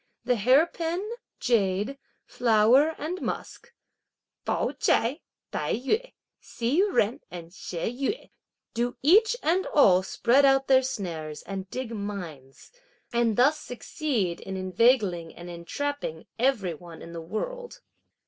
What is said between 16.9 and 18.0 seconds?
in the world."